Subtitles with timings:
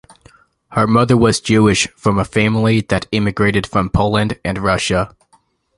[0.71, 5.15] Her mother was Jewish, from a family that emigrated from Poland and Russia.